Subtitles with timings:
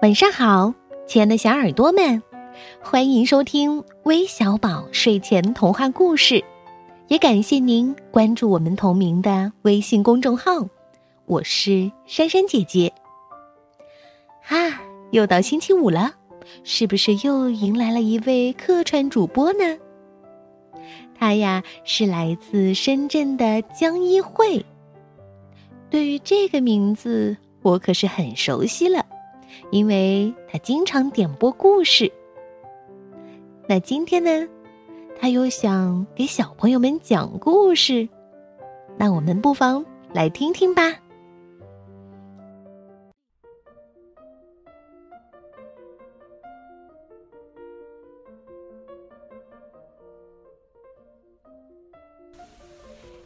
[0.00, 0.72] 晚上好，
[1.08, 2.22] 亲爱的小耳朵们，
[2.80, 6.44] 欢迎收听微小宝睡前童话故事，
[7.08, 10.52] 也感谢您关注我们同名的微信公众号。
[11.26, 12.92] 我是珊珊姐姐。
[14.46, 14.80] 啊，
[15.10, 16.14] 又到星期五了，
[16.62, 19.76] 是不是又迎来了一位客串主播呢？
[21.18, 24.64] 他呀是来自深圳的江一慧。
[25.90, 29.04] 对于这个名字，我可是很熟悉了。
[29.70, 32.12] 因为他经常点播故事，
[33.66, 34.48] 那今天呢，
[35.20, 38.08] 他又想给小朋友们讲故事，
[38.96, 40.94] 那我们不妨来听听吧。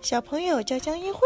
[0.00, 1.20] 小朋友叫江一慧。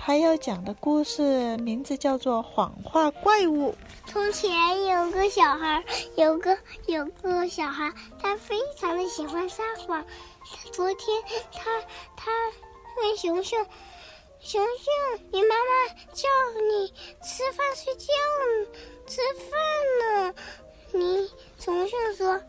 [0.00, 3.72] 他要讲的故事名字叫做《谎话怪物》。
[4.06, 5.84] 从前有个小孩，
[6.16, 7.92] 有个有个小孩，
[8.22, 10.02] 他非常的喜欢撒谎。
[10.72, 11.82] 昨天他
[12.16, 12.30] 他
[13.02, 13.66] 问熊熊，
[14.40, 16.28] 熊熊，你妈妈叫
[16.70, 18.12] 你吃饭睡觉，
[19.06, 20.34] 吃饭呢？
[20.92, 22.40] 你熊熊说：“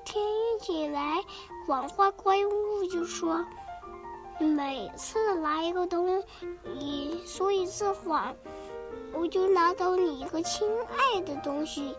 [0.00, 1.22] 天一起来，
[1.66, 3.44] 谎话怪物就说
[4.38, 6.22] ：“每次来一个东
[6.78, 8.34] 西，说一次谎，
[9.12, 11.96] 我就拿走你一个亲爱的东西。”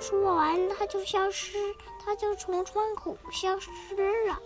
[0.00, 1.56] 说完，他就消失，
[2.04, 3.70] 他就从窗口消失
[4.26, 4.40] 了。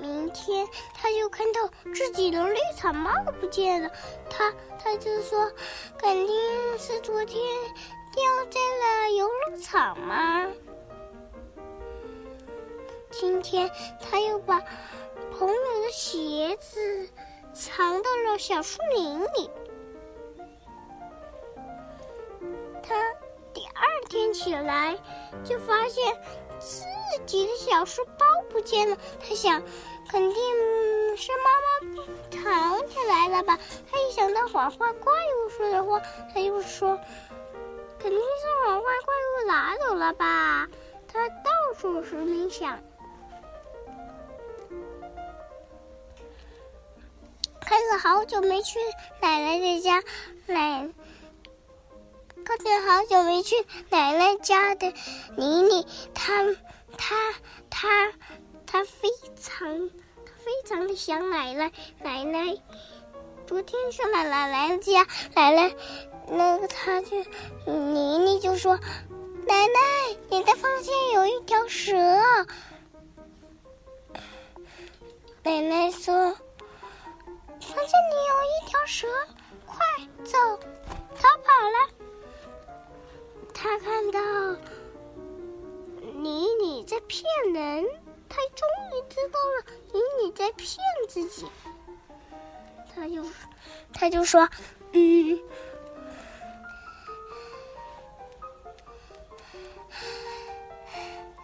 [0.00, 3.90] 明天他就看到自己的绿草帽不见了，
[4.28, 4.52] 他
[4.82, 5.50] 他就说，
[5.98, 7.42] 肯定是昨天
[8.12, 10.46] 掉在了游乐场嘛。
[13.10, 13.70] 今天
[14.00, 14.60] 他又把
[15.38, 17.08] 朋友的鞋子
[17.52, 19.50] 藏到了小树林里。
[22.82, 22.94] 他
[23.52, 24.98] 第二天起来
[25.44, 26.16] 就发现。
[26.60, 26.84] 自
[27.24, 29.62] 己的小书包不见了，他想，
[30.10, 33.56] 肯定是妈妈藏起来了吧。
[33.88, 36.02] 他一想到谎话怪物说的话，
[36.34, 36.98] 他又说，
[38.00, 40.68] 肯定是谎话怪物拿走了吧。
[41.06, 42.80] 他到处是冥想，
[47.98, 48.78] 好久没去
[49.20, 50.02] 奶奶的家，
[50.46, 50.88] 奶。
[52.44, 53.56] 看见好久没去
[53.90, 54.92] 奶奶家的
[55.36, 56.44] 妮妮，她
[56.96, 57.34] 她
[57.68, 58.12] 她
[58.64, 59.10] 她非
[59.40, 59.90] 常
[60.24, 61.72] 非常的想奶奶。
[62.00, 62.56] 奶奶
[63.46, 65.74] 昨天去了奶奶家，奶奶
[66.28, 67.16] 那个她就
[67.66, 68.78] 妮妮就说
[69.46, 71.96] ：“奶奶，你的房间有一条蛇。”
[75.42, 76.36] 奶奶说
[78.88, 79.06] ：“蛇，
[79.66, 79.76] 快
[80.24, 80.38] 走，
[81.14, 81.76] 逃跑了。”
[83.52, 84.18] 他看到
[86.14, 87.22] 妮妮在骗
[87.52, 87.84] 人，
[88.30, 91.46] 他终于知道了妮妮在骗自己。
[92.94, 93.22] 他就
[93.92, 94.48] 他就说
[94.92, 95.38] ：“嗯。”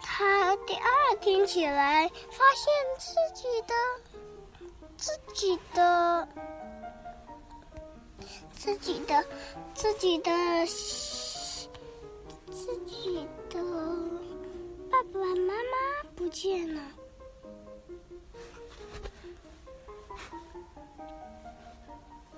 [0.01, 3.75] 他第二天起来，发现自己的
[4.97, 6.27] 自己的
[8.65, 9.23] 自己的
[9.75, 10.31] 自己的。
[12.49, 13.59] 自己的
[14.89, 16.81] 爸爸妈妈不见了，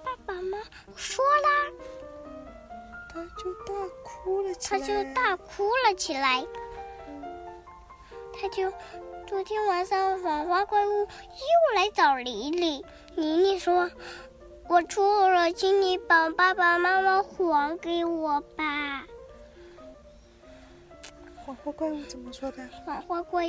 [0.04, 0.58] 爸爸妈
[0.98, 1.72] 说啦，
[3.14, 4.80] 他就大哭了起来。
[4.80, 6.46] 他就大哭了起来。
[8.34, 8.70] 他就
[9.26, 11.08] 昨天晚上谎话怪物又
[11.76, 12.86] 来找妮妮，
[13.16, 13.90] 妮妮说
[14.70, 19.06] ：“我错了，请你把爸爸妈妈还给我吧。”
[21.46, 22.58] 谎话怪物怎么说的？
[22.86, 23.46] 谎话怪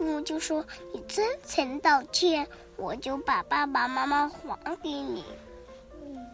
[0.00, 2.46] 物就说：“你真诚道歉，
[2.76, 5.24] 我就把爸爸妈妈还给你。”
[6.02, 6.26] 嗯。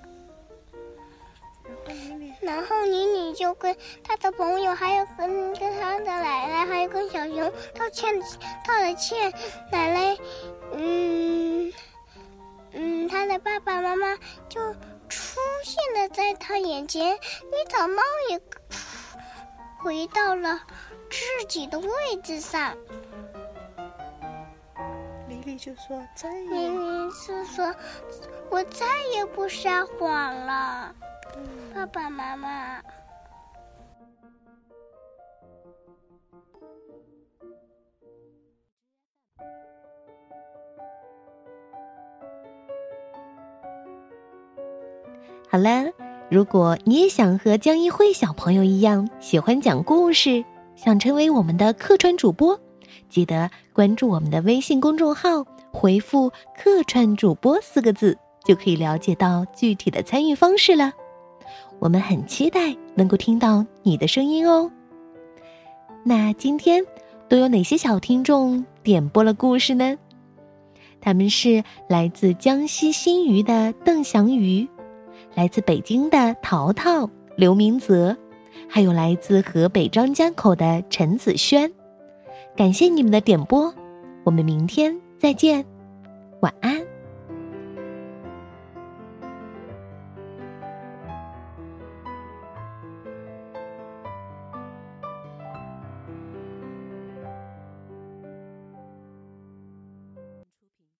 [2.40, 8.18] 然后妮妮就跟他的朋友，还有跟跟他的奶奶，还有跟小熊道歉，
[8.66, 9.32] 道了歉。
[9.70, 10.16] 奶奶，
[10.72, 11.31] 嗯
[12.72, 14.16] 嗯，他的爸爸妈妈
[14.48, 14.72] 就
[15.08, 18.40] 出现了在他眼前，绿草猫也
[19.78, 20.60] 回到了。
[21.10, 21.88] 自己的位
[22.22, 22.74] 置上，
[25.28, 27.74] 丽丽就说：“再也……”明明是说
[28.48, 30.94] ：“我再也不撒谎了。”
[31.74, 32.82] 爸爸妈妈。
[45.52, 45.84] 好了，
[46.30, 50.42] 如果你也想和江一慧小朋友一样喜欢讲故事，
[50.76, 52.58] 想成为我们的客串主播，
[53.10, 60.90] 记得关注我们的微信公众号，回复“客串主播”四个字，就可以了解到具体的参与方式了。
[61.80, 64.70] 我们很期待能够听到你的声音哦。
[66.02, 66.82] 那今天
[67.28, 69.98] 都有哪些小听众点播了故事呢？
[71.02, 74.66] 他们是来自江西新余的邓祥宇，
[75.34, 78.16] 来自北京的淘淘、刘明泽，
[78.68, 81.72] 还有来自河北张家口的陈子轩。
[82.56, 83.72] 感谢你们的点播，
[84.24, 85.64] 我们明天再见，
[86.40, 86.81] 晚安。